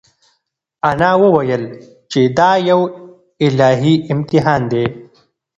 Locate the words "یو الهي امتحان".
2.69-4.61